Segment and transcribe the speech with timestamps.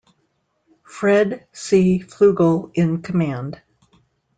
[0.81, 1.99] Fred C.
[1.99, 3.61] Fluegel in command.